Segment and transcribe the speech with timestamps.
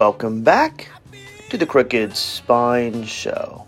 [0.00, 0.88] Welcome back
[1.50, 3.66] to the Crooked Spine Show.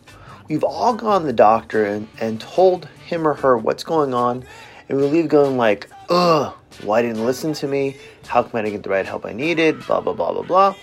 [0.48, 4.44] We've all gone to the doctor and, and told him or her what's going on,
[4.88, 7.96] and we leave going like, ugh, why didn't listen to me?
[8.26, 9.86] How come I didn't get the right help I needed?
[9.86, 10.74] Blah, blah, blah, blah, blah.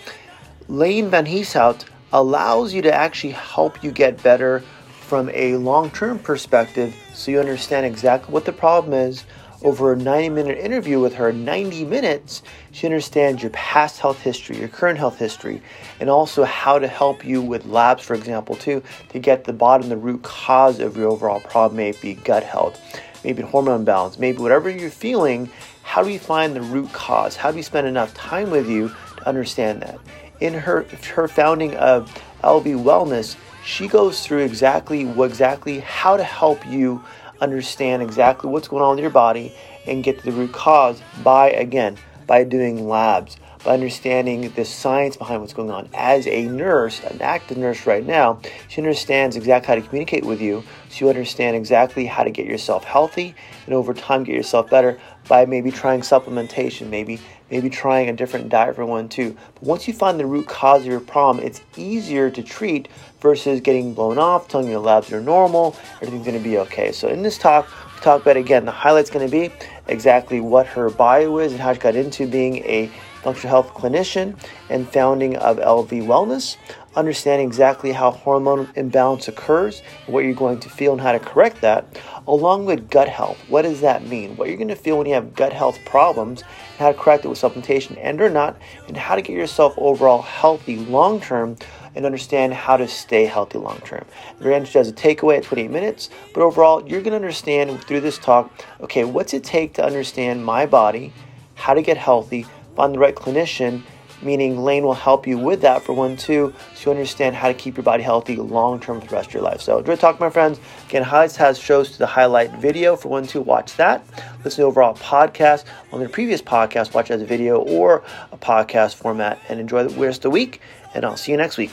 [0.68, 4.60] Layne VanLieshout allows you to actually help you get better
[5.00, 9.24] from a long term perspective so you understand exactly what the problem is.
[9.64, 14.58] Over a 90 minute interview with her, 90 minutes, she understands your past health history,
[14.58, 15.62] your current health history,
[16.00, 19.88] and also how to help you with labs, for example, too, to get the bottom,
[19.88, 22.78] the root cause of your overall problem, maybe gut health,
[23.24, 25.48] maybe hormone balance, maybe whatever you're feeling.
[25.82, 27.34] How do we find the root cause?
[27.34, 29.98] How do we spend enough time with you to understand that?
[30.40, 36.24] In her her founding of LV Wellness, she goes through exactly what exactly how to
[36.24, 37.02] help you
[37.44, 39.54] understand exactly what's going on with your body
[39.86, 45.16] and get to the root cause by again by doing labs by understanding the science
[45.16, 45.88] behind what's going on.
[45.94, 50.40] As a nurse an active nurse right now she understands exactly how to communicate with
[50.40, 50.62] you.
[50.90, 53.34] So you understand exactly how to get yourself healthy
[53.66, 58.48] and over time get yourself better by maybe trying supplementation maybe maybe trying a different
[58.48, 59.36] diet for one too.
[59.54, 62.88] But once you find the root cause of your problem, it's easier to treat
[63.20, 66.92] versus getting blown off, telling your labs are normal, everything's to be okay.
[66.92, 69.50] So in this talk, we talk about again the highlights to be
[69.88, 72.90] exactly what her bio is and how she got into being a
[73.22, 74.36] functional health clinician
[74.68, 76.58] and founding of LV Wellness,
[76.94, 81.62] understanding exactly how hormone imbalance occurs, what you're going to feel and how to correct
[81.62, 81.86] that,
[82.26, 83.38] along with gut health.
[83.48, 84.36] What does that mean?
[84.36, 86.42] What you're going to feel when you have gut health problems,
[86.78, 88.56] how to correct it with supplementation and or not,
[88.88, 91.56] and how to get yourself overall healthy long term
[91.94, 94.04] and understand how to stay healthy long term.
[94.40, 98.18] Interesting as a takeaway at 28 minutes, but overall, you're going to understand through this
[98.18, 98.50] talk
[98.80, 101.12] okay, what's it take to understand my body,
[101.54, 103.82] how to get healthy, find the right clinician,
[104.24, 107.54] meaning Layne will help you with that for one, two, so you understand how to
[107.54, 109.60] keep your body healthy long term for the rest of your life.
[109.60, 110.60] So, enjoy talk, my friends.
[110.88, 114.04] Again, Highlights has shows to the highlight video for one, two, watch that.
[114.44, 118.36] Listen to overall podcast on the previous podcast, watch it as a video or a
[118.36, 120.60] podcast format, and enjoy the rest of the week.
[120.94, 121.72] And I'll see you next week.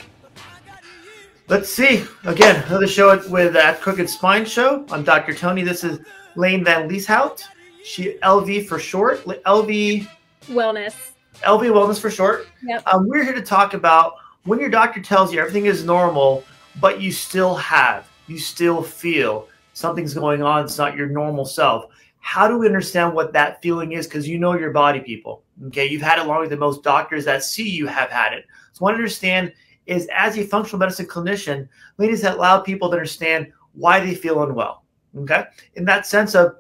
[1.47, 2.05] Let's see.
[2.23, 4.85] Again, another show with that Crooked Spine Show.
[4.89, 5.33] I'm Dr.
[5.33, 5.63] Tony.
[5.63, 5.99] This is
[6.35, 7.43] Layne VanLieshout.
[7.83, 9.25] She LV for short.
[9.25, 10.07] LV
[10.47, 11.10] Wellness.
[11.41, 12.47] LV Wellness for short.
[12.63, 12.83] Yep.
[12.87, 16.43] Um, we're here to talk about when your doctor tells you everything is normal,
[16.79, 20.65] but you still have, you still feel something's going on.
[20.65, 21.85] It's not your normal self.
[22.19, 24.07] How do we understand what that feeling is?
[24.07, 25.43] Because you know your body, people.
[25.67, 28.45] Okay, you've had it longer than most doctors that see you have had it.
[28.73, 29.53] So, what I understand
[29.87, 34.43] is as a functional medicine clinician, ladies that allow people to understand why they feel
[34.43, 34.83] unwell.
[35.17, 36.55] Okay, in that sense of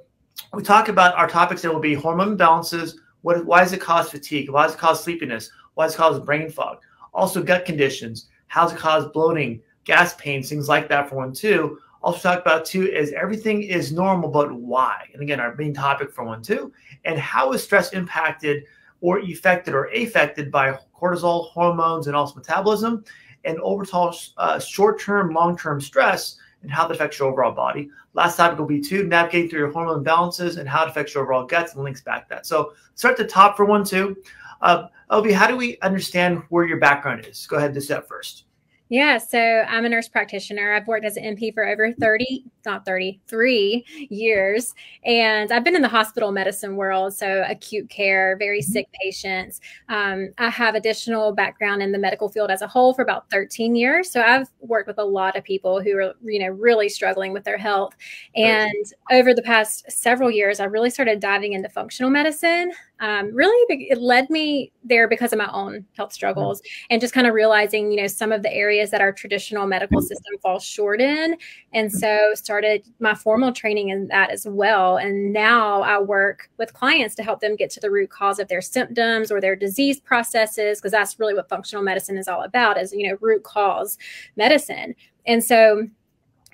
[0.53, 4.09] we talk about our topics that will be hormone imbalances, what, why does it cause
[4.09, 4.49] fatigue?
[4.49, 5.51] Why does it cause sleepiness?
[5.75, 6.79] Why does it cause brain fog?
[7.13, 8.27] Also, gut conditions.
[8.47, 11.79] How does it cause bloating, gas pains, things like that for one, too.
[12.03, 15.07] Also, talk about two is everything is normal, but why?
[15.13, 16.73] And again, our main topic for one, two.
[17.05, 18.63] And how is stress impacted
[19.01, 23.03] or affected or affected by cortisol, hormones, and also metabolism?
[23.43, 27.89] And overall, uh, short term, long term stress and how it affects your overall body.
[28.13, 31.23] Last topic will be two, navigating through your hormone imbalances and how it affects your
[31.23, 32.45] overall guts and links back that.
[32.45, 34.17] So start at the top for one, two.
[34.61, 34.87] Uh,
[35.33, 37.47] how do we understand where your background is?
[37.47, 38.45] Go ahead and that first.
[38.91, 40.73] Yeah, so I'm a nurse practitioner.
[40.73, 44.75] I've worked as an NP for over 30, not 33 years.
[45.05, 48.69] And I've been in the hospital medicine world, so acute care, very mm-hmm.
[48.69, 49.61] sick patients.
[49.87, 53.77] Um, I have additional background in the medical field as a whole for about 13
[53.77, 54.11] years.
[54.11, 57.45] So I've worked with a lot of people who are, you know, really struggling with
[57.45, 57.95] their health.
[58.35, 63.55] And over the past several years, I really started diving into functional medicine um, really
[63.89, 66.85] it led me there because of my own health struggles mm-hmm.
[66.91, 69.99] and just kind of realizing you know some of the areas that our traditional medical
[69.99, 70.07] mm-hmm.
[70.07, 71.37] system falls short in
[71.73, 71.97] and mm-hmm.
[71.97, 77.13] so started my formal training in that as well and now i work with clients
[77.13, 80.79] to help them get to the root cause of their symptoms or their disease processes
[80.79, 83.97] because that's really what functional medicine is all about is you know root cause
[84.35, 84.95] medicine
[85.27, 85.87] and so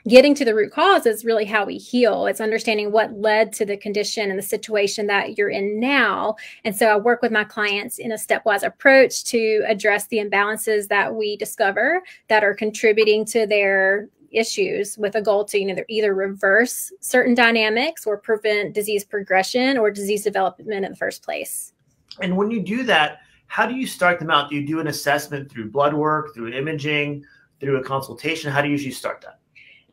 [0.07, 2.27] getting to the root cause is really how we heal.
[2.27, 6.35] It's understanding what led to the condition and the situation that you're in now.
[6.63, 10.87] And so I work with my clients in a stepwise approach to address the imbalances
[10.87, 15.83] that we discover that are contributing to their issues with a goal to you know
[15.87, 21.73] either reverse certain dynamics or prevent disease progression or disease development in the first place.
[22.21, 24.49] And when you do that, how do you start them out?
[24.49, 27.23] Do you do an assessment through blood work, through imaging,
[27.59, 28.51] through a consultation?
[28.51, 29.39] How do you usually start that?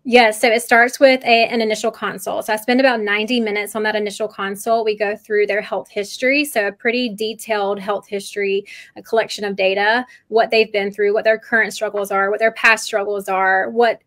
[0.07, 2.45] Yes, so it starts with a, an initial consult.
[2.45, 4.85] So I spend about 90 minutes on that initial consult.
[4.85, 6.45] We go through their health history.
[6.45, 8.67] So a pretty detailed health history,
[8.97, 12.53] a collection of data, what they've been through, what their current struggles are, what their
[12.53, 14.03] past struggles are, what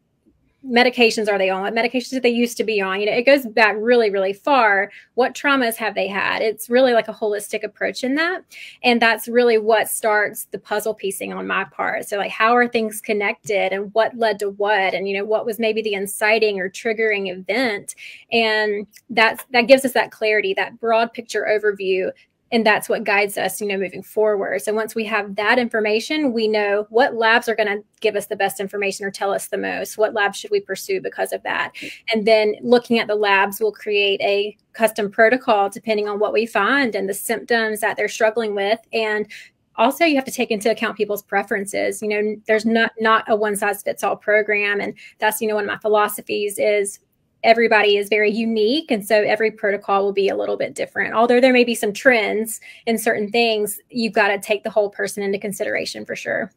[0.65, 1.61] medications are they on?
[1.61, 2.99] What medications did they used to be on?
[2.99, 4.91] You know, it goes back really, really far.
[5.13, 6.41] What traumas have they had?
[6.41, 8.43] It's really like a holistic approach in that.
[8.83, 12.07] And that's really what starts the puzzle piecing on my part.
[12.07, 14.93] So, like, how are things connected and what led to what?
[14.93, 17.95] And, you know, what was maybe the inciting or triggering event?
[18.31, 22.11] And that's that gives us that clarity, that broad picture overview
[22.51, 24.61] and that's what guides us you know moving forward.
[24.61, 28.27] So once we have that information we know what labs are going to give us
[28.27, 31.43] the best information or tell us the most what labs should we pursue because of
[31.43, 31.73] that.
[32.13, 36.45] And then looking at the labs will create a custom protocol depending on what we
[36.45, 38.79] find and the symptoms that they're struggling with.
[38.93, 39.27] And
[39.75, 42.01] also you have to take into account people's preferences.
[42.01, 44.79] You know there's not not a one size fits all program.
[44.79, 46.99] And that's you know one of my philosophies is
[47.43, 51.13] everybody is very unique and so every protocol will be a little bit different.
[51.13, 54.89] Although there may be some trends in certain things you've got to take the whole
[54.89, 56.51] person into consideration for sure.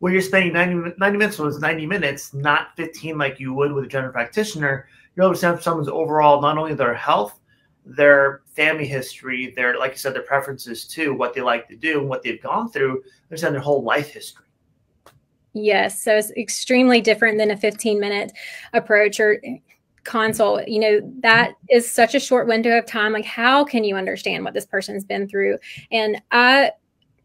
[0.00, 3.84] Well you're spending 90, 90 minutes was 90 minutes not 15 like you would with
[3.84, 4.88] a general practitioner.
[5.16, 7.38] You're able to understand someone's overall not only their health
[7.84, 12.00] their family history their like you said their preferences too what they like to do
[12.00, 14.44] and what they've gone through understand their whole life history.
[15.54, 18.32] Yes, so it's extremely different than a 15 minute
[18.74, 19.40] approach or
[20.08, 23.94] consult you know that is such a short window of time like how can you
[23.94, 25.58] understand what this person's been through
[25.90, 26.70] and i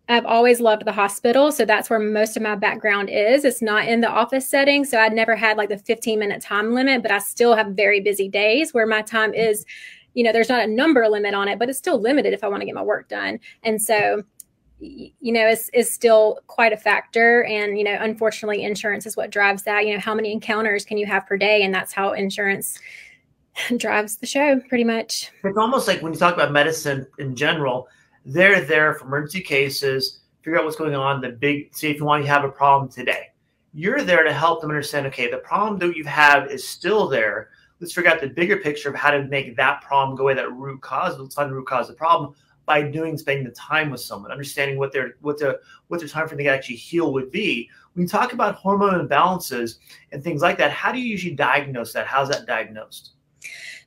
[0.10, 1.52] I've always loved the hospital.
[1.52, 3.46] So that's where most of my background is.
[3.46, 4.84] It's not in the office setting.
[4.84, 8.02] So I'd never had like the 15 minute time limit, but I still have very
[8.02, 9.66] busy days where my time is,
[10.14, 12.50] you know, there's not a number limit on it, but it's still limited if I
[12.50, 13.40] want to get my work done.
[13.64, 14.24] And so
[14.84, 17.44] you know is is still quite a factor.
[17.46, 19.86] And you know unfortunately insurance is what drives that.
[19.86, 21.64] You know how many encounters can you have per day?
[21.64, 22.80] And that's how insurance
[23.78, 25.32] drives the show pretty much.
[25.44, 27.88] It's almost like when you talk about medicine in general
[28.26, 32.06] they're there for emergency cases figure out what's going on the big see if you
[32.06, 33.30] want to have a problem today.
[33.74, 37.50] You're there to help them understand okay the problem that you have is still there.
[37.80, 40.52] Let's figure out the bigger picture of how to make that problem go away that
[40.54, 42.34] root cause let's find the root cause of the problem
[42.66, 46.28] by doing spending the time with someone, understanding what their what their what their time
[46.28, 47.70] frame to actually heal would be.
[47.94, 49.78] When you talk about hormone imbalances
[50.12, 52.08] and things like that, how do you usually diagnose that?
[52.08, 53.12] How's that diagnosed?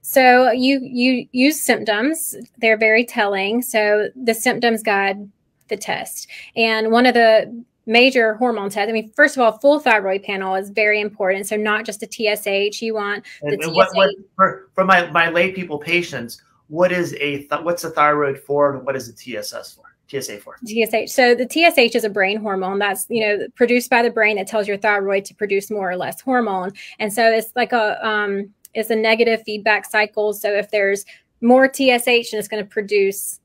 [0.03, 2.37] So you you use symptoms.
[2.59, 3.63] They're very telling.
[3.63, 5.29] So the symptoms guide
[5.69, 6.29] the test.
[6.55, 8.89] And one of the major hormone tests.
[8.89, 11.47] I mean, first of all, full thyroid panel is very important.
[11.47, 12.83] So not just a TSH.
[12.83, 13.77] You want the and, and TSH.
[13.77, 17.91] What, what, for, for my, my lay people patients, what is a th- what's the
[17.91, 19.85] thyroid for and what is the TSS for?
[20.09, 20.57] TSA for?
[20.65, 21.13] TSH.
[21.13, 24.47] So the TSH is a brain hormone that's you know produced by the brain that
[24.47, 28.53] tells your thyroid to produce more or less hormone, and so it's like a um,
[28.75, 30.33] it's a negative feedback cycle.
[30.33, 31.05] So if there's
[31.41, 33.41] more TSH, and it's going to produce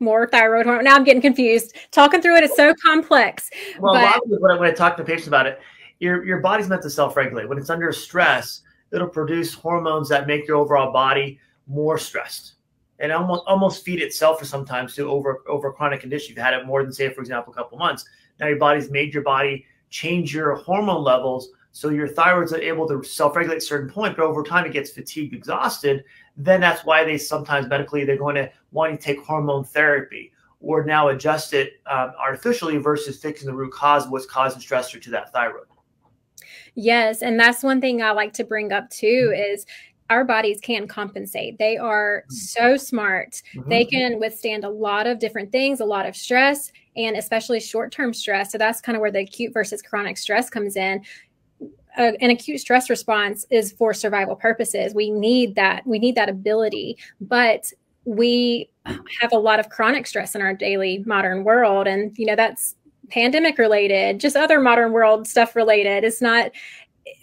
[0.00, 0.84] more thyroid hormone.
[0.84, 1.76] Now I'm getting confused.
[1.90, 3.50] Talking through it is so complex.
[3.78, 5.60] Well, but, a lot of when I, when I talk to patients about it,
[5.98, 7.48] your your body's meant to self-regulate.
[7.48, 8.62] When it's under stress,
[8.92, 12.54] it'll produce hormones that make your overall body more stressed
[12.98, 16.30] and almost almost feed itself for sometimes to over over chronic condition.
[16.30, 18.04] You've had it more than say, for example, a couple months.
[18.40, 23.02] Now your body's made your body change your hormone levels so your thyroid's able to
[23.02, 26.04] self-regulate at a certain point, but over time it gets fatigued, exhausted.
[26.34, 30.84] Then that's why they sometimes medically they're going to want to take hormone therapy or
[30.84, 35.10] now adjust it um, artificially versus fixing the root cause of what's causing stressor to
[35.10, 35.66] that thyroid.
[36.74, 39.66] Yes, and that's one thing I like to bring up too is
[40.10, 41.58] our bodies can compensate.
[41.58, 42.32] They are mm.
[42.32, 43.42] so smart.
[43.54, 43.68] Mm-hmm.
[43.68, 47.92] They can withstand a lot of different things, a lot of stress, and especially short
[47.92, 48.52] term stress.
[48.52, 51.02] So that's kind of where the acute versus chronic stress comes in.
[51.98, 54.94] Uh, an acute stress response is for survival purposes.
[54.94, 55.86] We need that.
[55.86, 57.72] We need that ability, but
[58.04, 62.36] we have a lot of chronic stress in our daily modern world, and you know
[62.36, 62.76] that's
[63.08, 66.04] pandemic related, just other modern world stuff related.
[66.04, 66.50] It's not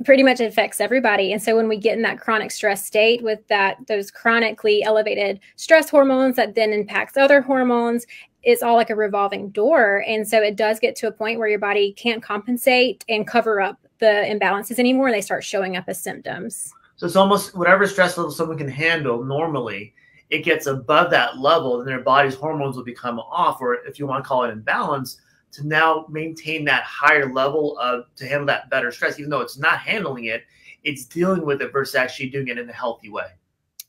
[0.03, 1.31] pretty much affects everybody.
[1.33, 5.39] And so when we get in that chronic stress state with that those chronically elevated
[5.55, 8.05] stress hormones that then impacts other hormones,
[8.43, 10.03] it's all like a revolving door.
[10.07, 13.61] And so it does get to a point where your body can't compensate and cover
[13.61, 15.11] up the imbalances anymore.
[15.11, 16.73] They start showing up as symptoms.
[16.97, 19.93] So it's almost whatever stress level someone can handle normally,
[20.29, 24.07] it gets above that level, then their body's hormones will become off, or if you
[24.07, 25.19] want to call it imbalance,
[25.53, 29.57] to now maintain that higher level of to handle that better stress, even though it's
[29.57, 30.43] not handling it,
[30.83, 33.27] it's dealing with it versus actually doing it in a healthy way.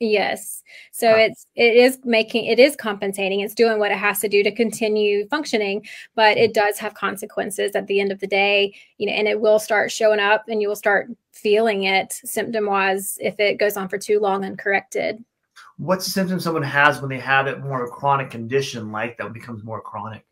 [0.00, 0.62] Yes.
[0.92, 1.16] So huh.
[1.16, 3.40] it's it is making it is compensating.
[3.40, 7.72] It's doing what it has to do to continue functioning, but it does have consequences
[7.74, 10.60] at the end of the day, you know, and it will start showing up and
[10.60, 15.24] you will start feeling it symptom wise if it goes on for too long uncorrected.
[15.76, 19.16] What's the symptom someone has when they have it more of a chronic condition like
[19.18, 20.24] that becomes more chronic?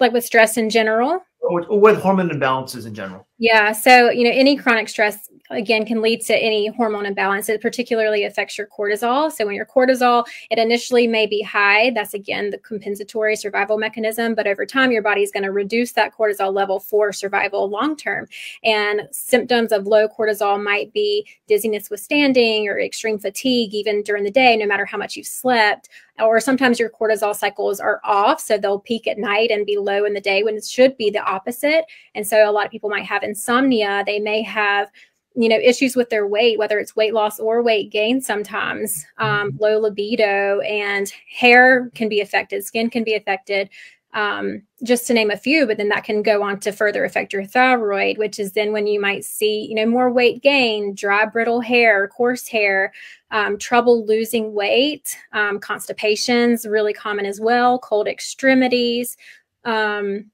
[0.00, 1.20] Like with stress in general?
[1.40, 3.26] Or with hormone imbalances in general.
[3.38, 3.72] Yeah.
[3.72, 7.48] So, you know, any chronic stress again can lead to any hormone imbalance.
[7.48, 9.30] It particularly affects your cortisol.
[9.30, 11.90] So when your cortisol, it initially may be high.
[11.90, 14.34] That's again the compensatory survival mechanism.
[14.34, 17.96] But over time, your body is going to reduce that cortisol level for survival long
[17.96, 18.26] term.
[18.62, 24.24] And symptoms of low cortisol might be dizziness with standing or extreme fatigue, even during
[24.24, 25.88] the day, no matter how much you've slept.
[26.20, 28.40] Or sometimes your cortisol cycles are off.
[28.40, 31.10] So they'll peak at night and be low in the day when it should be
[31.10, 31.84] the opposite.
[32.14, 34.04] And so a lot of people might have insomnia.
[34.06, 34.90] They may have
[35.34, 39.50] you know issues with their weight whether it's weight loss or weight gain sometimes um,
[39.50, 39.62] mm-hmm.
[39.62, 43.68] low libido and hair can be affected skin can be affected
[44.12, 47.32] um, just to name a few but then that can go on to further affect
[47.32, 51.26] your thyroid which is then when you might see you know more weight gain dry
[51.26, 52.92] brittle hair coarse hair
[53.32, 59.16] um, trouble losing weight um, constipations really common as well cold extremities
[59.64, 60.30] um,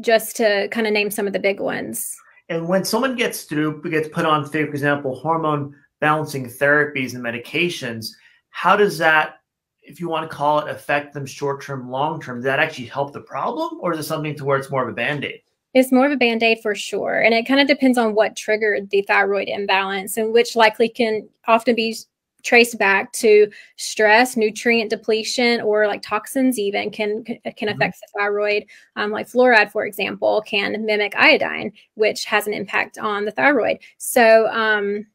[0.00, 2.14] just to kind of name some of the big ones
[2.48, 8.08] and when someone gets through, gets put on, for example, hormone balancing therapies and medications,
[8.50, 9.36] how does that,
[9.82, 12.38] if you want to call it, affect them short term, long term?
[12.38, 14.88] Does that actually help the problem, or is it something to where it's more of
[14.88, 15.40] a band aid?
[15.74, 17.20] It's more of a band aid for sure.
[17.20, 21.28] And it kind of depends on what triggered the thyroid imbalance, and which likely can
[21.46, 21.96] often be
[22.42, 27.68] traced back to stress, nutrient depletion, or like toxins even can can mm-hmm.
[27.68, 28.64] affect the thyroid.
[28.96, 33.78] Um, like fluoride, for example, can mimic iodine, which has an impact on the thyroid.
[33.98, 35.06] So, um,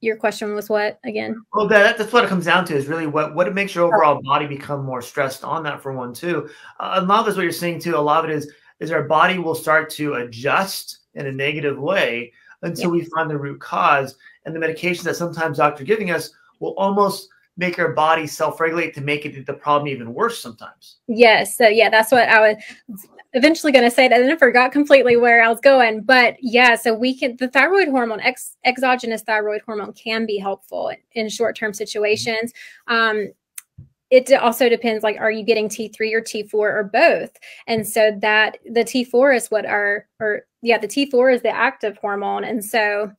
[0.00, 1.42] your question was what again?
[1.52, 4.20] Well, that, that's what it comes down to is really what what makes your overall
[4.22, 6.48] body become more stressed on that for one too.
[6.78, 8.50] Uh, a lot of this, what you're saying too, a lot of it is
[8.80, 13.02] is our body will start to adjust in a negative way until yeah.
[13.02, 14.16] we find the root cause
[14.54, 18.94] and the medications that sometimes doctors are giving us will almost make our body self-regulate
[18.94, 20.96] to make it the problem even worse sometimes.
[21.08, 21.56] Yes.
[21.56, 22.40] So yeah, that's what I
[22.88, 26.02] was eventually going to say that and I forgot completely where I was going.
[26.02, 30.92] But yeah, so we can the thyroid hormone, ex, exogenous thyroid hormone can be helpful
[31.12, 32.52] in short-term situations.
[32.88, 33.28] Um,
[34.10, 37.30] it also depends like are you getting T3 or T4 or both?
[37.68, 41.96] And so that the T4 is what our or yeah, the T4 is the active
[41.98, 42.44] hormone.
[42.44, 43.12] And so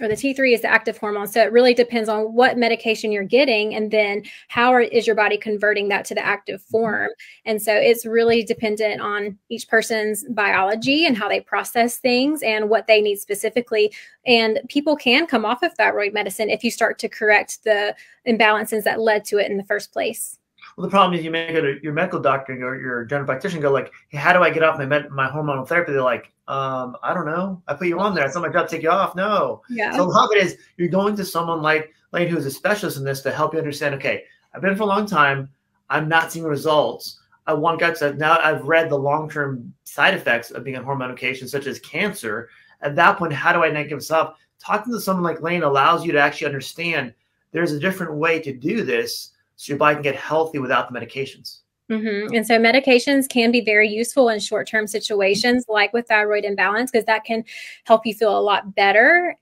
[0.00, 1.26] or the T3 is the active hormone.
[1.26, 5.16] So it really depends on what medication you're getting and then how are, is your
[5.16, 6.70] body converting that to the active mm-hmm.
[6.70, 7.10] form.
[7.44, 12.70] And so it's really dependent on each person's biology and how they process things and
[12.70, 13.92] what they need specifically.
[14.26, 17.94] And people can come off of thyroid medicine if you start to correct the
[18.26, 20.38] imbalances that led to it in the first place.
[20.76, 23.58] Well, the problem is you may go to your medical doctor or your general practitioner
[23.58, 25.92] and go like, hey, how do I get off my med- my hormonal therapy?
[25.92, 27.62] They're like, um, I don't know.
[27.68, 28.24] I put you on there.
[28.24, 29.14] It's not my job to take you off.
[29.14, 29.62] No.
[29.68, 29.94] Yeah.
[29.94, 32.96] So a lot of it is you're going to someone like Layne who's a specialist
[32.96, 34.24] in this to help you understand, okay,
[34.54, 35.48] I've been for a long time.
[35.90, 37.20] I'm not seeing results.
[37.46, 41.08] I want guys that now I've read the long-term side effects of being on hormone
[41.08, 42.48] medication, such as cancer.
[42.80, 44.36] At that point, how do I not give this up?
[44.58, 47.12] Talking to someone like Layne allows you to actually understand
[47.50, 49.31] there's a different way to do this
[49.62, 51.60] so your body can get healthy without the medications.
[51.88, 52.34] Mm-hmm.
[52.34, 56.90] And so medications can be very useful in short term situations, like with thyroid imbalance,
[56.90, 57.44] because that can
[57.84, 59.36] help you feel a lot better.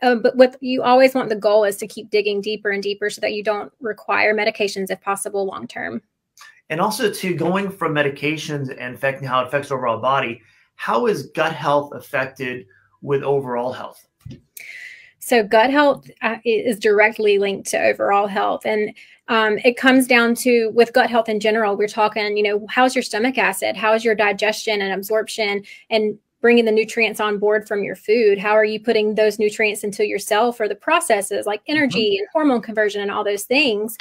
[0.00, 3.10] Uh, but what you always want the goal is to keep digging deeper and deeper
[3.10, 6.00] so that you don't require medications if possible long term.
[6.70, 10.40] And also, to going from medications and affecting how it affects overall body,
[10.76, 12.66] how is gut health affected
[13.02, 14.06] with overall health?
[15.18, 18.66] So, gut health uh, is directly linked to overall health.
[18.66, 18.94] And
[19.28, 22.94] um, it comes down to with gut health in general, we're talking, you know, how's
[22.94, 23.76] your stomach acid?
[23.76, 25.64] How's your digestion and absorption?
[25.90, 29.82] And bringing the nutrients on board from your food how are you putting those nutrients
[29.82, 32.18] into yourself or the processes like energy mm-hmm.
[32.18, 33.96] and hormone conversion and all those things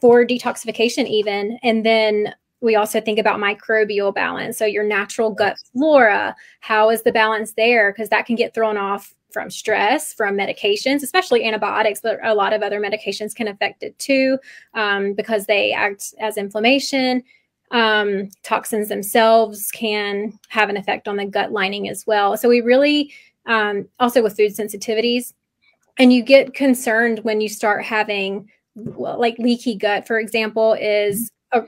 [0.00, 5.56] for detoxification even and then we also think about microbial balance so your natural gut
[5.72, 10.36] flora how is the balance there because that can get thrown off from stress, from
[10.36, 14.38] medications, especially antibiotics, but a lot of other medications can affect it too
[14.74, 17.22] um, because they act as inflammation.
[17.70, 22.36] Um, toxins themselves can have an effect on the gut lining as well.
[22.36, 23.12] So we really,
[23.46, 25.32] um, also with food sensitivities,
[25.98, 31.62] and you get concerned when you start having like leaky gut, for example, is a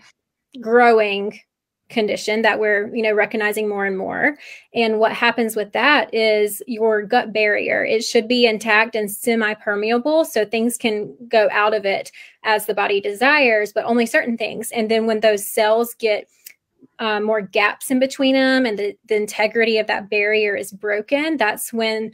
[0.60, 1.38] growing
[1.92, 4.36] condition that we're you know recognizing more and more.
[4.74, 9.54] And what happens with that is your gut barrier it should be intact and semi
[9.54, 12.10] permeable so things can go out of it
[12.42, 14.70] as the body desires but only certain things.
[14.72, 16.28] And then when those cells get
[16.98, 21.36] um, more gaps in between them and the, the integrity of that barrier is broken
[21.36, 22.12] that's when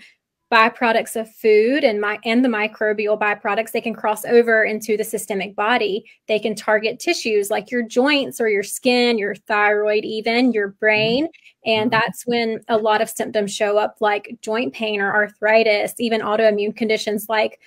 [0.53, 5.05] byproducts of food and my and the microbial byproducts they can cross over into the
[5.05, 6.05] systemic body.
[6.27, 11.29] They can target tissues like your joints or your skin your thyroid even your brain.
[11.67, 12.01] And mm-hmm.
[12.01, 16.75] that's when a lot of symptoms show up like joint pain or arthritis even autoimmune
[16.75, 17.61] conditions like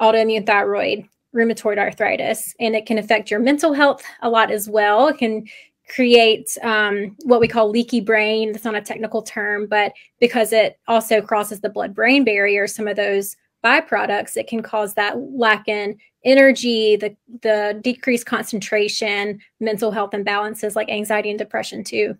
[0.00, 2.54] autoimmune thyroid rheumatoid arthritis.
[2.60, 5.08] And it can affect your mental health a lot as well.
[5.08, 5.46] It can
[5.88, 8.52] create um, what we call leaky brain.
[8.52, 12.88] That's not a technical term, but because it also crosses the blood brain barrier, some
[12.88, 19.90] of those byproducts, it can cause that lack in energy, the, the decreased concentration, mental
[19.90, 22.16] health imbalances like anxiety and depression, too.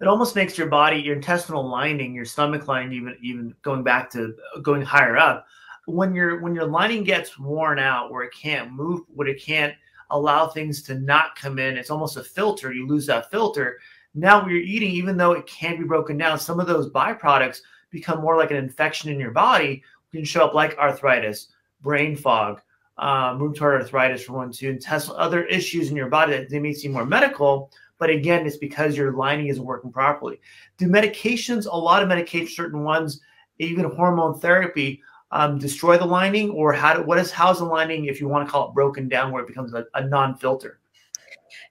[0.00, 4.10] It almost makes your body, your intestinal lining, your stomach lining, even even going back
[4.12, 5.46] to going higher up,
[5.86, 9.74] when your when your lining gets worn out, where it can't move, where it can't
[10.10, 11.76] allow things to not come in.
[11.76, 12.72] It's almost a filter.
[12.72, 13.78] You lose that filter.
[14.14, 18.20] Now, you're eating, even though it can be broken down, some of those byproducts become
[18.20, 19.82] more like an infection in your body.
[20.12, 21.48] can show up like arthritis,
[21.82, 22.60] brain fog,
[22.98, 26.72] um, rheumatoid arthritis for one, two, intestinal other issues in your body that they may
[26.72, 27.70] seem more medical.
[27.98, 30.40] But again, it's because your lining isn't working properly.
[30.78, 33.20] Do medications, a lot of medications, certain ones,
[33.58, 35.02] even hormone therapy,
[35.32, 38.46] um, destroy the lining, or how do, what is how's the lining if you want
[38.46, 40.80] to call it broken down, where it becomes a, a non-filter?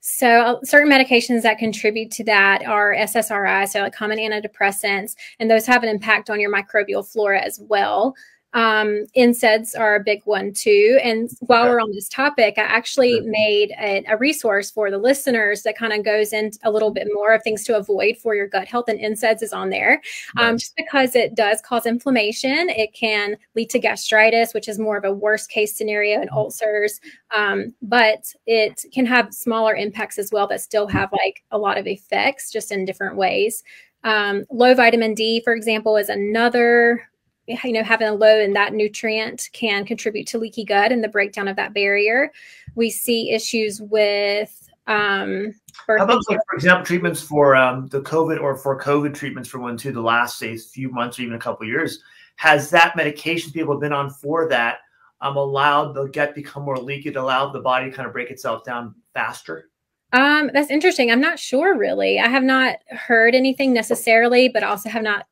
[0.02, 5.50] So, uh, certain medications that contribute to that are SSRIs, so like common antidepressants, and
[5.50, 8.16] those have an impact on your microbial flora as well.
[8.54, 11.00] Um, NSAIDs are a big one too.
[11.04, 11.70] And while okay.
[11.70, 13.30] we're on this topic, I actually mm-hmm.
[13.30, 17.08] made a, a, resource for the listeners that kind of goes into a little bit
[17.14, 18.86] more of things to avoid for your gut health.
[18.88, 20.02] And NSAIDs is on there
[20.38, 22.70] um, just because it does cause inflammation.
[22.70, 26.38] It can lead to gastritis, which is more of a worst case scenario, and mm-hmm.
[26.38, 27.00] ulcers.
[27.36, 31.78] Um, but it can have smaller impacts as well that still have like a lot
[31.78, 33.64] of effects, just in different ways.
[34.04, 37.10] Um, low vitamin D, for example, is another
[37.64, 41.08] you know having a low in that nutrient can contribute to leaky gut and the
[41.08, 42.32] breakdown of that barrier
[42.76, 45.54] we see issues with um
[45.88, 49.60] How about like, for example treatments for um, the covid or for covid treatments for
[49.60, 52.02] one too the last say few months or even a couple years
[52.36, 54.80] has that medication people have been on for that
[55.22, 58.30] um, allowed the gut become more leaky it allowed the body to kind of break
[58.30, 59.70] itself down faster
[60.12, 61.12] um, that's interesting.
[61.12, 62.20] I'm not sure really.
[62.20, 65.28] I have not heard anything necessarily, but also have not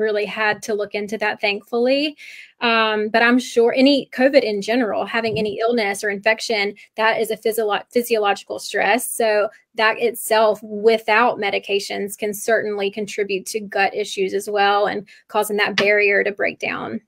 [0.00, 2.16] really had to look into that, thankfully.
[2.60, 7.30] Um, but I'm sure any COVID in general, having any illness or infection, that is
[7.30, 9.10] a physio- physiological stress.
[9.10, 15.56] So that itself, without medications, can certainly contribute to gut issues as well and causing
[15.58, 17.00] that barrier to break down.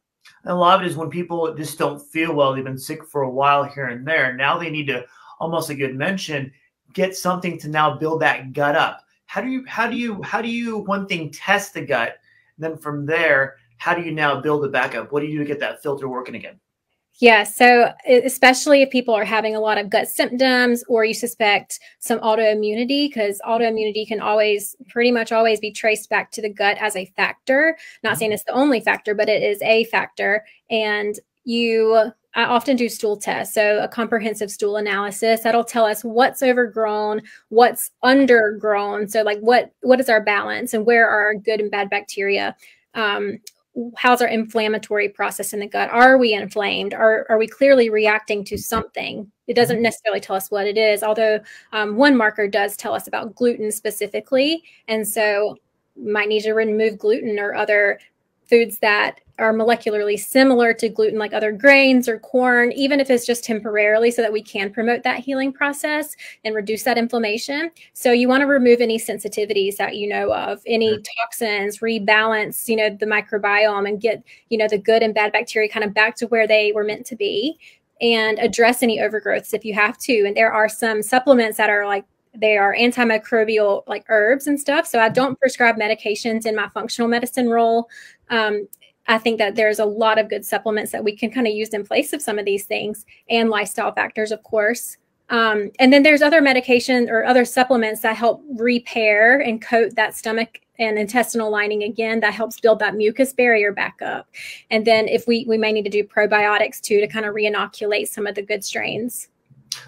[0.45, 3.05] And a lot of it is when people just don't feel well, they've been sick
[3.07, 4.35] for a while here and there.
[4.35, 5.05] Now they need to,
[5.39, 6.51] almost like you had mentioned,
[6.95, 9.01] get something to now build that gut up.
[9.27, 12.19] How do you, how do you, how do you, one thing, test the gut?
[12.59, 15.13] Then from there, how do you now build a backup?
[15.13, 16.61] What do you do to get that filter working again?
[17.17, 21.79] Yeah, so especially if people are having a lot of gut symptoms or you suspect
[21.99, 26.79] some autoimmunity, because autoimmunity can always pretty much always be traced back to the gut
[26.81, 27.77] as a factor.
[28.03, 28.35] Not saying mm-hmm.
[28.35, 30.45] it's the only factor, but it is a factor.
[30.71, 36.03] And you I often do stool tests, so a comprehensive stool analysis that'll tell us
[36.03, 39.11] what's overgrown, what's undergrown.
[39.11, 42.57] So, like what what is our balance, and where are our good and bad bacteria?
[42.95, 43.39] Um,
[43.97, 45.91] how's our inflammatory process in the gut?
[45.91, 46.95] Are we inflamed?
[46.95, 49.31] Are are we clearly reacting to something?
[49.47, 49.83] It doesn't mm-hmm.
[49.83, 51.41] necessarily tell us what it is, although
[51.73, 55.59] um, one marker does tell us about gluten specifically, and so
[55.97, 58.01] might need to remove gluten or other
[58.49, 63.27] foods that are molecularly similar to gluten, like other grains or corn, even if it's
[63.27, 67.71] just temporarily, so that we can promote that healing process and reduce that inflammation.
[67.93, 72.77] So you want to remove any sensitivities that you know of, any toxins, rebalance, you
[72.77, 76.17] know, the microbiome and get, you know, the good and bad bacteria kind of back
[76.17, 77.59] to where they were meant to be
[78.01, 80.25] and address any overgrowths if you have to.
[80.27, 84.87] And there are some supplements that are like they are antimicrobial like herbs and stuff.
[84.87, 87.89] So I don't prescribe medications in my functional medicine role.
[88.31, 88.67] Um,
[89.09, 91.71] I think that there's a lot of good supplements that we can kind of use
[91.71, 94.97] in place of some of these things and lifestyle factors, of course.
[95.29, 100.15] Um, and then there's other medication or other supplements that help repair and coat that
[100.15, 104.29] stomach and intestinal lining again that helps build that mucus barrier back up.
[104.71, 108.09] And then if we we may need to do probiotics too to kind of reinoculate
[108.09, 109.29] some of the good strains.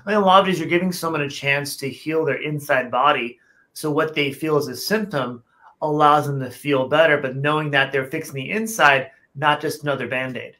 [0.07, 2.42] I mean, a lot of it is you're giving someone a chance to heal their
[2.42, 3.38] inside body.
[3.74, 5.42] So what they feel is a symptom
[5.90, 10.09] allows them to feel better, but knowing that they're fixing the inside, not just another
[10.09, 10.57] band aid.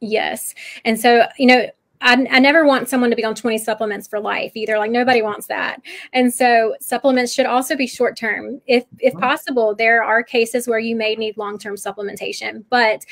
[0.00, 0.54] Yes.
[0.84, 1.66] And so, you know,
[2.00, 4.76] I, I, never want someone to be on 20 supplements for life either.
[4.76, 5.80] Like nobody wants that.
[6.12, 8.60] And so supplements should also be short term.
[8.66, 9.22] If if mm-hmm.
[9.22, 12.64] possible, there are cases where you may need long term supplementation.
[12.68, 13.04] But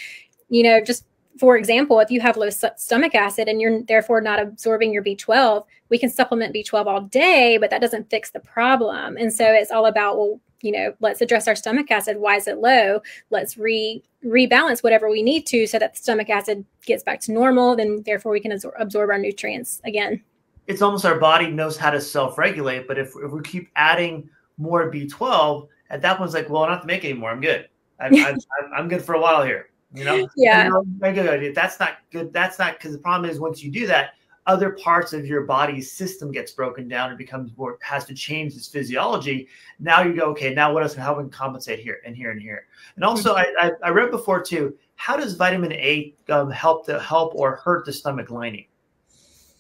[0.49, 1.05] you know, just
[1.39, 5.65] for example, if you have low stomach acid and you're therefore not absorbing your B12,
[5.89, 9.17] we can supplement B12 all day, but that doesn't fix the problem.
[9.17, 12.19] And so it's all about, well, you know, let's address our stomach acid.
[12.19, 13.01] Why is it low?
[13.31, 17.33] Let's re rebalance whatever we need to so that the stomach acid gets back to
[17.33, 17.77] normal.
[17.77, 20.23] Then therefore we can absor- absorb our nutrients again.
[20.67, 24.91] It's almost our body knows how to self-regulate, but if, if we keep adding more
[24.91, 27.31] B12, at that point it's like, well, I don't have to make any more.
[27.31, 27.69] I'm good.
[27.99, 28.39] I'm, I'm,
[28.77, 29.71] I'm good for a while here.
[29.93, 32.33] You know, yeah, you know, That's not good.
[32.33, 34.15] That's not because the problem is once you do that,
[34.47, 38.55] other parts of your body's system gets broken down and becomes more has to change
[38.55, 39.49] its physiology.
[39.79, 40.95] Now you go, okay, now what else?
[40.95, 42.67] can How can compensate here and here and here?
[42.97, 43.57] And also, mm-hmm.
[43.61, 44.77] I, I, I read before too.
[44.97, 48.67] How does vitamin A um, help to help or hurt the stomach lining?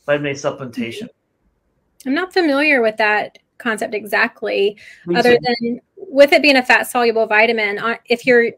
[0.06, 1.08] Vitamin A supplementation.
[2.06, 4.78] I'm not familiar with that concept exactly,
[5.14, 7.78] other than with it being a fat soluble vitamin.
[7.78, 8.52] Uh, if you're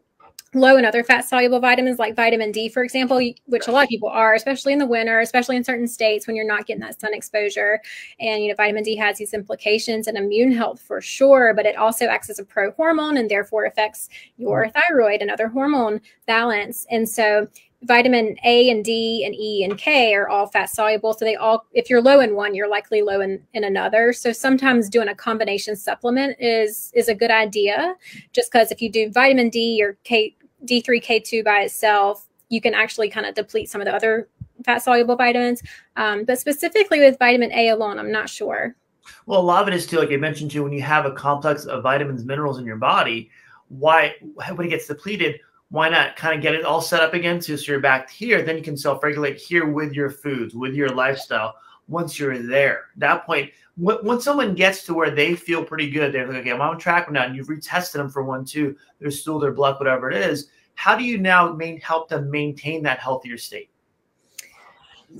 [0.53, 3.89] low in other fat soluble vitamins like vitamin D, for example, which a lot of
[3.89, 6.99] people are, especially in the winter, especially in certain states when you're not getting that
[6.99, 7.81] sun exposure.
[8.19, 11.75] And, you know, vitamin D has these implications in immune health for sure, but it
[11.75, 14.79] also acts as a pro hormone and therefore affects your mm-hmm.
[14.79, 16.85] thyroid and other hormone balance.
[16.89, 17.47] And so,
[17.85, 21.13] vitamin A and D and E and K are all fat soluble.
[21.13, 24.13] So they all, if you're low in one, you're likely low in, in another.
[24.13, 27.95] So sometimes doing a combination supplement is is a good idea.
[28.31, 30.35] Just because if you do vitamin D or K
[30.65, 34.29] D3K2 by itself, you can actually kind of deplete some of the other
[34.63, 35.61] fat soluble vitamins.
[35.95, 38.75] Um, but specifically with vitamin A alone, I'm not sure.
[39.25, 41.11] Well, a lot of it is too, like I mentioned too, when you have a
[41.11, 43.29] complex of vitamins, minerals in your body,
[43.69, 44.15] why
[44.55, 47.53] when it gets depleted, why not kind of get it all set up again so
[47.53, 48.43] you're back here?
[48.43, 51.55] Then you can self-regulate here with your foods, with your lifestyle.
[51.87, 56.13] Once you're there, At that point, when someone gets to where they feel pretty good,
[56.13, 59.09] they're like, okay, I'm on track now, and you've retested them for one, two, their
[59.09, 60.49] stool, their blood, whatever it is.
[60.75, 63.69] How do you now main, help them maintain that healthier state?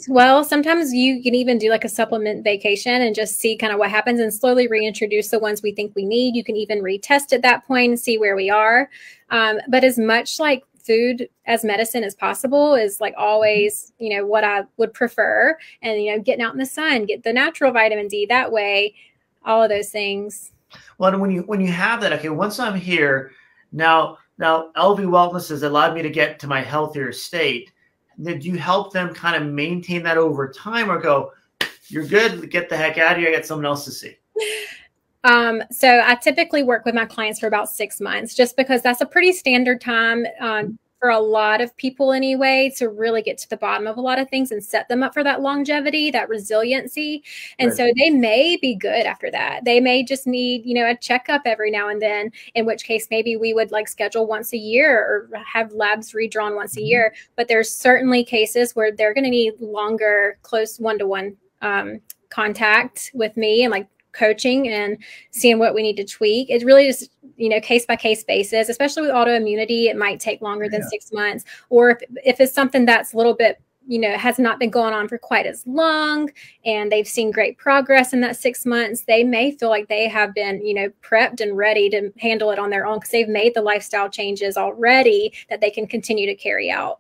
[0.08, 3.78] Well, sometimes you can even do like a supplement vacation and just see kind of
[3.78, 6.36] what happens and slowly reintroduce the ones we think we need.
[6.36, 8.90] You can even retest at that point and see where we are.
[9.30, 14.04] Um, but as much like food as medicine as possible is like always, mm-hmm.
[14.04, 15.58] you know, what I would prefer.
[15.82, 18.96] And, you know, getting out in the sun, get the natural vitamin D that way,
[19.46, 20.52] all of those things.
[20.98, 23.32] Well, when you when you have that, okay, once I'm here,
[23.72, 27.72] now now LV Wellness has allowed me to get to my healthier state.
[28.22, 31.32] Did you help them kind of maintain that over time or go,
[31.88, 34.18] you're good, get the heck out of here, I got someone else to see?
[35.24, 39.02] Um, so I typically work with my clients for about six months, just because that's
[39.02, 43.50] a pretty standard time um, for a lot of people anyway to really get to
[43.50, 46.30] the bottom of a lot of things and set them up for that longevity, that
[46.30, 47.22] resiliency.
[47.60, 47.78] And right.
[47.78, 49.66] so they may be good after that.
[49.66, 53.08] They may just need, you know, a checkup every now and then, in which case
[53.12, 56.86] maybe we would like schedule once a year or have labs redrawn once mm-hmm.
[56.86, 57.14] a year.
[57.36, 61.36] But there's certainly cases where they're going to need longer, close one to one
[62.30, 64.98] contact with me and like coaching and
[65.32, 66.50] seeing what we need to tweak.
[66.50, 69.86] It really is, you know, case by case basis, especially with autoimmunity.
[69.86, 70.90] It might take longer than yeah.
[70.90, 71.46] six months.
[71.70, 74.94] Or if, if it's something that's a little bit, you know, has not been going
[74.94, 76.30] on for quite as long
[76.64, 80.34] and they've seen great progress in that six months, they may feel like they have
[80.34, 83.54] been, you know, prepped and ready to handle it on their own because they've made
[83.54, 87.00] the lifestyle changes already that they can continue to carry out.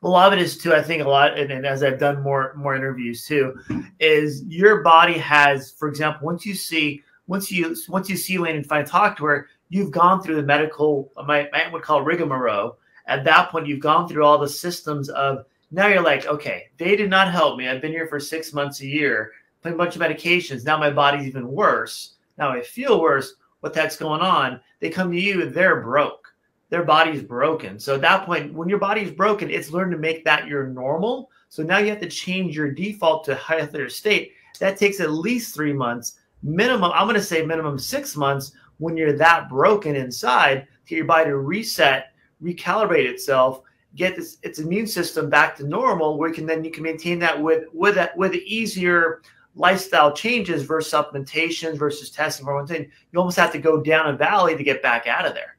[0.00, 0.74] Well, a lot of it is too.
[0.74, 3.58] I think a lot, and, and, as I've done more more interviews too,
[4.00, 8.56] is your body has, for example, once you see once you once you see Layne
[8.56, 11.12] and find talk to her, you've gone through the medical.
[11.16, 12.78] My, my aunt would call rigmarole.
[13.06, 15.44] At that point, you've gone through all the systems of.
[15.70, 17.68] Now you're like, okay, they did not help me.
[17.68, 20.64] I've been here for six months a year, putting a bunch of medications.
[20.64, 22.14] Now my body's even worse.
[22.38, 23.34] Now I feel worse.
[23.60, 24.60] What that's going on?
[24.80, 26.27] They come to you, they're broke
[26.70, 27.78] their body's broken.
[27.78, 31.30] So at that point, when your body's broken, it's learned to make that your normal.
[31.48, 34.32] So now you have to change your default to healthier state.
[34.60, 36.92] That takes at least three months, minimum.
[36.94, 41.30] I'm going to say minimum six months when you're that broken inside to your body
[41.30, 43.62] to reset, recalibrate itself,
[43.94, 47.18] get this, its immune system back to normal, where you can then you can maintain
[47.18, 49.22] that with with that with easier
[49.54, 52.90] lifestyle changes versus supplementations versus testing for one thing.
[53.12, 55.57] You almost have to go down a valley to get back out of there.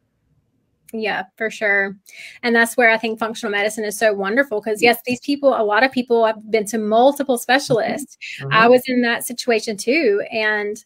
[0.92, 1.96] Yeah, for sure.
[2.42, 5.64] And that's where I think functional medicine is so wonderful because, yes, these people, a
[5.64, 8.18] lot of people have been to multiple specialists.
[8.40, 8.54] Mm-hmm.
[8.54, 10.24] I was in that situation too.
[10.32, 10.84] And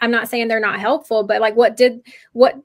[0.00, 2.00] I'm not saying they're not helpful, but like what did
[2.32, 2.56] what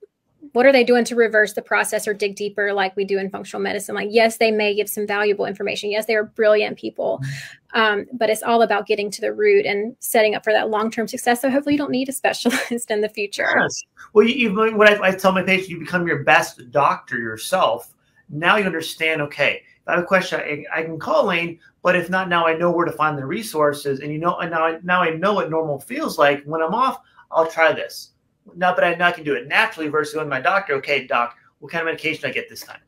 [0.54, 3.30] what are they doing to reverse the process or dig deeper like we do in
[3.30, 3.96] functional medicine?
[3.96, 5.92] Like yes they may give some valuable information.
[5.92, 7.80] Yes they are brilliant people mm-hmm.
[7.80, 11.08] um, but it's all about getting to the root and setting up for that long-term
[11.08, 11.42] success.
[11.42, 13.50] So hopefully you don't need a specialist in the future.
[13.60, 13.84] Yes.
[14.14, 17.94] well you, you when I, I tell my patients you become your best doctor yourself
[18.30, 21.96] now you understand okay if i have a question I, I can call Layne but
[21.96, 24.00] if not now i know where to find the resources.
[24.00, 26.44] And you know and now, I, now i know what normal feels like.
[26.44, 28.12] When i'm off i'll try this
[28.56, 30.74] now, but I know I can do it naturally versus going to my doctor.
[30.76, 32.80] Okay, doc, what kind of medication I get this time?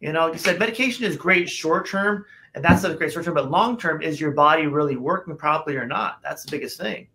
[0.00, 3.34] You know, you said medication is great short term, and that's a great short term,
[3.34, 6.20] but long term, is your body really working properly or not?
[6.22, 7.08] That's the biggest thing.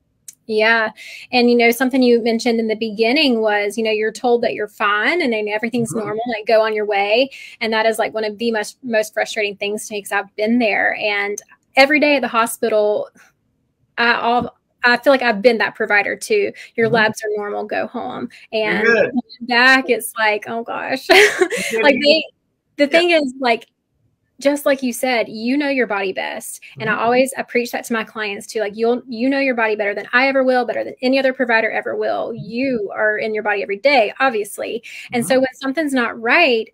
[0.48, 0.90] Yeah.
[1.32, 4.54] And, you know, something you mentioned in the beginning was, you know, you're told that
[4.54, 6.06] you're fine and then everything's mm-hmm.
[6.06, 7.30] normal, like go on your way.
[7.62, 10.36] And that is like one of the most, most frustrating things to me because I've
[10.36, 10.96] been there.
[10.96, 11.42] And
[11.76, 13.10] every day at the hospital,
[13.98, 16.52] I, all, I feel like I've been that provider too.
[16.76, 16.96] Your mm-hmm.
[16.96, 18.30] labs are normal, go home.
[18.52, 18.88] And
[19.42, 21.10] back, it's like, oh gosh.
[21.82, 22.24] like they
[22.78, 23.68] the thing is like
[24.40, 26.64] just like you said, you know your body best.
[26.80, 27.00] And mm-hmm.
[27.00, 28.60] I always I preach that to my clients too.
[28.60, 31.34] Like you'll you know your body better than I ever will, better than any other
[31.34, 32.34] provider ever will.
[32.34, 34.84] You are in your body every day, obviously.
[35.14, 35.30] And mm-hmm.
[35.30, 36.68] so when something's not right,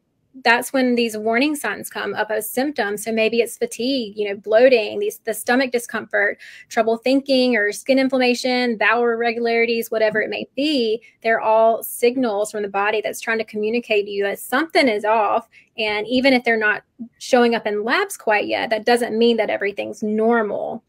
[0.44, 3.04] that's when these warning signs come up as symptoms.
[3.04, 6.38] So maybe it's fatigue, you know, bloating, these the stomach discomfort,
[6.70, 11.02] trouble thinking, or skin inflammation, bowel irregularities, whatever it may be.
[11.24, 15.06] They're all signals from the body that's trying to communicate to you that something is
[15.06, 15.48] off.
[15.78, 16.84] And even if they're not
[17.20, 20.84] showing up in labs quite yet, that doesn't mean that everything's normal.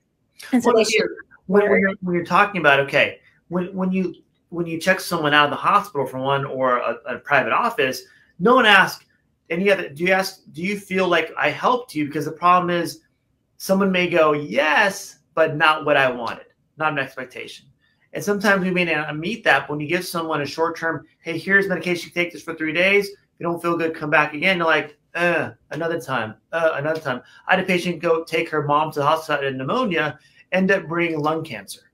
[0.53, 0.85] And so well,
[1.47, 4.15] when, when, you're, when you're talking about okay, when when you
[4.51, 8.03] when you check someone out of the hospital for one or a, a private office,
[8.39, 9.05] no one asks
[9.51, 12.07] any other do you ask do you feel like i helped you?
[12.07, 13.01] Because the problem is
[13.57, 17.67] someone may go yes but not what i wanted not an expectation.
[18.13, 21.07] And sometimes we may not meet that but when you give someone a short term
[21.21, 23.09] hey here's medication you take this for three days.
[23.09, 27.01] If you don't feel good come back again they're like uh, another time uh, another
[27.01, 27.23] time.
[27.47, 30.19] I had a patient go take her mom to the hospital and pneumonia
[30.53, 31.89] end up bringing lung cancer.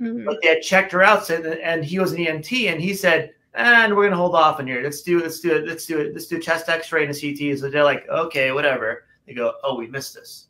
[0.00, 0.24] Mm-hmm.
[0.24, 3.94] but they had checked her out and he was an emt and he said and
[3.94, 4.82] we're gonna hold off on here.
[4.82, 5.66] Let's do let's do it.
[5.66, 6.12] Let's do it.
[6.12, 7.58] Let's do chest X-ray and a CT.
[7.58, 9.04] So they're like, okay, whatever.
[9.26, 10.48] They go, oh, we missed this.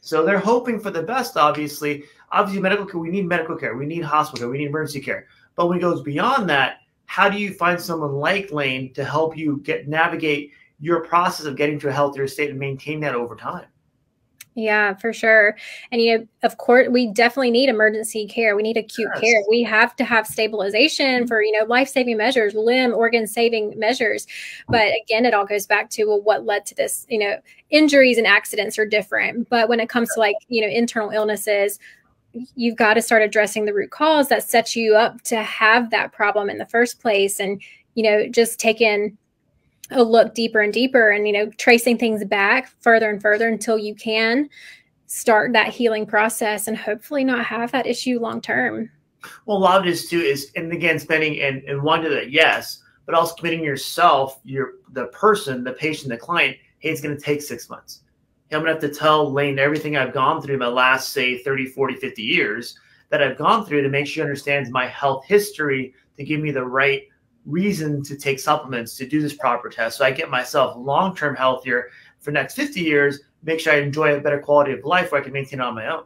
[0.00, 1.36] So they're hoping for the best.
[1.36, 3.00] Obviously, obviously, medical care.
[3.00, 3.76] We need medical care.
[3.76, 4.50] We need hospital care.
[4.50, 5.26] We need emergency care.
[5.54, 9.36] But when it goes beyond that, how do you find someone like Layne to help
[9.36, 13.36] you get navigate your process of getting to a healthier state and maintain that over
[13.36, 13.66] time?
[14.56, 15.56] Yeah, for sure.
[15.90, 18.54] And you know, of course, we definitely need emergency care.
[18.54, 19.20] We need acute yes.
[19.20, 19.42] care.
[19.48, 21.26] We have to have stabilization mm-hmm.
[21.26, 24.28] for, you know, life-saving measures, limb organ saving measures.
[24.68, 27.36] But again, it all goes back to well, what led to this, you know,
[27.70, 29.48] injuries and accidents are different.
[29.48, 31.80] But when it comes to like, you know, internal illnesses,
[32.54, 36.12] you've got to start addressing the root cause that sets you up to have that
[36.12, 37.40] problem in the first place.
[37.40, 37.60] And,
[37.94, 39.18] you know, just taking
[39.90, 43.78] a look deeper and deeper and you know tracing things back further and further until
[43.78, 44.48] you can
[45.06, 48.90] start that healing process and hopefully not have that issue long term.
[49.46, 52.30] Well a lot of this too is and again spending and, and one to that
[52.30, 57.16] yes but also committing yourself your the person the patient the client hey it's going
[57.16, 58.00] to take six months.
[58.48, 61.10] Hey, i'm going to have to tell Layne everything i've gone through in my last
[61.10, 62.78] say 30 40 50 years
[63.10, 66.50] that i've gone through to make sure she understands my health history to give me
[66.50, 67.02] the right
[67.46, 71.36] reason to take supplements to do this proper test so I get myself long term
[71.36, 71.90] healthier
[72.24, 75.24] for next 50 years, make sure I enjoy a better quality of life where I
[75.24, 76.04] can maintain it on my own.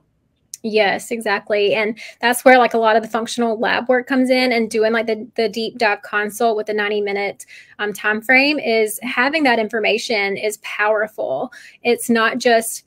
[0.64, 1.74] Yes, exactly.
[1.74, 4.92] And that's where like a lot of the functional lab work comes in and doing
[4.92, 7.46] like the, the deep dive consult with the 90 minute
[7.78, 11.52] um, time frame is having that information is powerful.
[11.84, 12.84] It's not just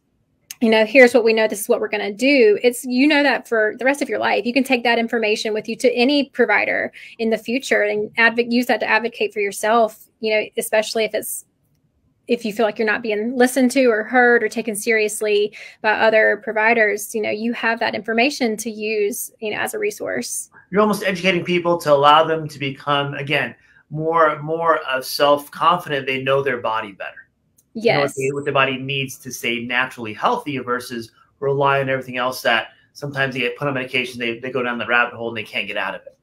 [0.62, 2.60] you know, here's what we know, this is what we're going to do.
[2.62, 5.54] It's, you know, that for the rest of your life, you can take that information
[5.54, 9.40] with you to any provider in the future and advocate, use that to advocate for
[9.40, 11.46] yourself, you know, especially if it's,
[12.28, 15.94] if you feel like you're not being listened to or heard or taken seriously by
[15.94, 20.52] other providers, you know, you have that information to use, you know, as a resource.
[20.70, 23.56] You're almost educating people to allow them to become, again,
[23.90, 26.06] more, more of self-confident.
[26.06, 27.21] They know their body better
[27.74, 32.18] yes you know, what, the body needs to stay naturally healthy versus rely on everything
[32.18, 35.30] else that sometimes they get put on medication they, they go down the rabbit hole
[35.30, 36.18] and they can't get out of it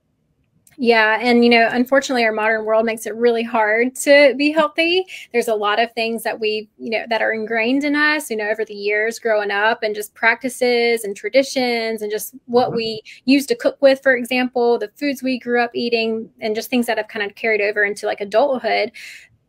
[0.80, 1.18] yeah.
[1.20, 5.04] And, you know, unfortunately, our modern world makes it really hard to be healthy.
[5.32, 8.37] There's a lot of things that we, you know, that are ingrained in us, you
[8.37, 12.76] know, over the years growing up and just practices and traditions and just what mm-hmm.
[12.76, 16.70] we used to cook with, for example, the foods we grew up eating and just
[16.70, 18.92] things that have kind of carried over into like adulthood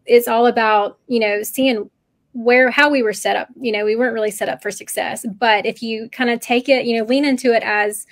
[0.06, 1.90] it's all about you know seeing
[2.34, 5.26] where how we were set up you know we weren't really set up for success
[5.40, 8.06] but if you kind of take it you know lean into it as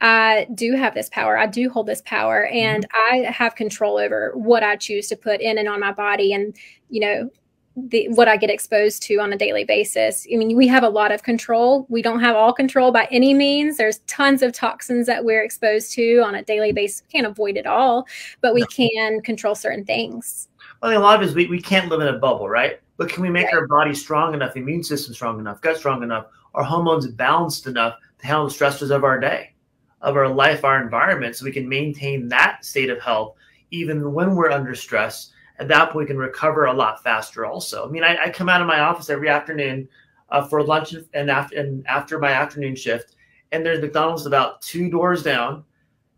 [0.00, 1.38] I do have this power.
[1.38, 3.26] I do hold this power and mm-hmm.
[3.26, 6.54] I have control over what I choose to put in and on my body and,
[6.90, 7.30] you know,
[7.76, 10.26] the, what I get exposed to on a daily basis.
[10.32, 11.86] I mean, we have a lot of control.
[11.88, 13.78] We don't have all control by any means.
[13.78, 17.02] There's tons of toxins that we're exposed to on a daily basis.
[17.02, 18.06] We can't avoid it all,
[18.40, 20.48] but we can control certain things.
[20.84, 22.78] Well, a lot of it is we, we can't live in a bubble, right?
[22.98, 23.54] But can we make right.
[23.54, 27.96] our body strong enough, immune system strong enough, gut strong enough, our hormones balanced enough
[28.18, 29.54] to handle the stressors of our day,
[30.02, 33.34] of our life, our environment, so we can maintain that state of health
[33.70, 37.88] even when we're under stress at that point we can recover a lot faster also
[37.88, 39.88] i mean i, I come out of my office every afternoon
[40.28, 43.16] uh, for lunch and after and after my afternoon shift
[43.52, 45.64] and there's mcdonald's about two doors down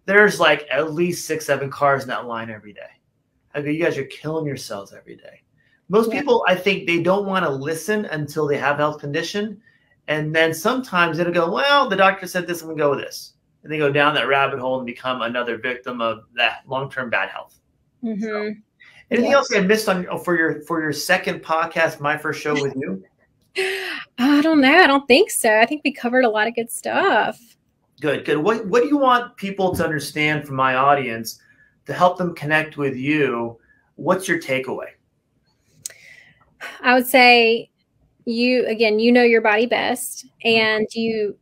[0.07, 2.96] there's like at least six seven cars in that line every day
[3.57, 5.42] i go you guys are killing yourselves every day
[5.88, 6.21] most yeah.
[6.21, 9.61] people i think they don't want to listen until they have health condition
[10.09, 13.33] and then sometimes it'll go well the doctor said this i'm gonna go with this
[13.64, 17.29] and they go down that rabbit hole and become another victim of that long-term bad
[17.29, 17.59] health
[18.05, 18.23] mm-hmm.
[18.23, 18.55] so,
[19.11, 22.75] Anything else I missed on for your for your second podcast, my first show with
[22.75, 23.05] you?
[24.19, 24.77] I don't know.
[24.77, 25.61] I don't think so.
[25.61, 27.40] I think we covered a lot of good stuff.
[28.01, 28.38] Good, good.
[28.38, 31.40] What what do you want people to understand from my audience
[31.87, 33.59] to help them connect with you?
[33.96, 34.88] What's your takeaway?
[36.83, 37.70] I would say
[38.25, 41.37] you again, you know your body best and you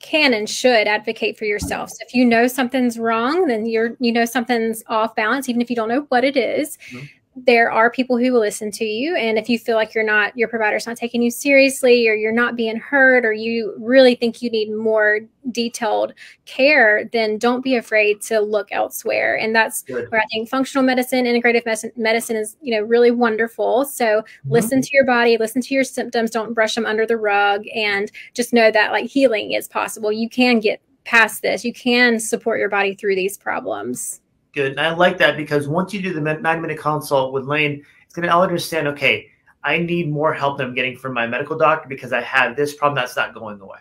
[0.00, 1.90] can and should advocate for yourself.
[1.90, 5.68] So if you know something's wrong, then you're you know something's off balance, even if
[5.68, 7.04] you don't know what it is, mm-hmm
[7.36, 10.36] there are people who will listen to you and if you feel like you're not
[10.36, 14.42] your provider's not taking you seriously or you're not being heard or you really think
[14.42, 15.20] you need more
[15.52, 16.12] detailed
[16.44, 19.38] care then don't be afraid to look elsewhere.
[19.38, 20.10] And that's Good.
[20.10, 23.84] where i think functional medicine integrative medicine, medicine is you know really wonderful.
[23.84, 24.50] So mm-hmm.
[24.50, 28.10] listen to your body listen to your symptoms don't brush them under the rug and
[28.34, 30.10] just know that like healing is possible.
[30.10, 31.64] You can get past this.
[31.64, 34.20] You can support your body through these problems
[34.52, 34.72] Good.
[34.72, 38.14] And I like that because once you do the nine minute consult with Layne, it's
[38.14, 39.28] going to understand, okay,
[39.62, 42.74] I need more help than I'm getting from my medical doctor because I have this
[42.74, 43.78] problem that's not going away.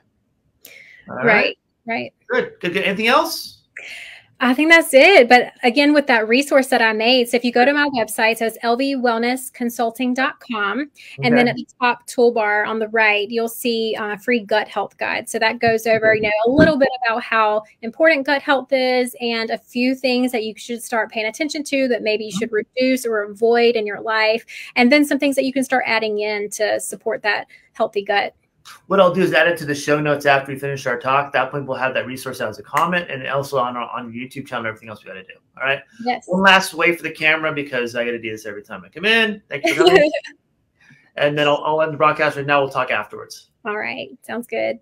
[1.07, 1.25] right.
[1.25, 1.57] Right.
[1.85, 2.13] right.
[2.29, 2.59] Good.
[2.59, 2.73] Good.
[2.73, 2.83] Good.
[2.83, 3.58] Anything else?
[4.41, 5.27] I think that's it.
[5.27, 8.37] But again, with that resource that I made, so if you go to my website,
[8.37, 10.79] so it's lvwellnessconsulting.com.
[10.79, 10.89] Okay.
[11.23, 14.97] And then at the top toolbar on the right, you'll see a free gut health
[14.97, 15.29] guide.
[15.29, 19.13] So that goes over, you know, a little bit about how important gut health is
[19.19, 22.53] and a few things that you should start paying attention to that maybe you should
[22.53, 24.45] reduce or avoid in your life.
[24.77, 28.33] And then some things that you can start adding in to support that healthy gut
[28.87, 31.27] what I'll do is add it to the show notes after we finish our talk.
[31.27, 34.11] At that point, we'll have that resource as a comment and also on our on
[34.11, 35.33] YouTube channel, everything else we got to do.
[35.57, 35.81] All right.
[36.03, 36.25] Yes.
[36.27, 38.89] One last way for the camera because I got to do this every time I
[38.89, 39.41] come in.
[39.49, 40.11] Thank you for coming.
[41.15, 42.61] and then I'll, I'll end the broadcast right now.
[42.61, 43.49] We'll talk afterwards.
[43.65, 44.09] All right.
[44.23, 44.79] Sounds good.